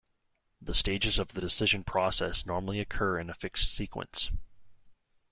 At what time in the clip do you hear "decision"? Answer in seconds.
1.41-1.83